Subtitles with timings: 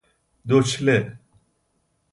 [0.47, 1.19] دوچله